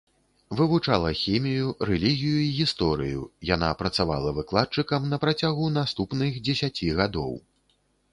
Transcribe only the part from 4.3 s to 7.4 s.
выкладчыкам на працягу наступных дзесяці гадоў.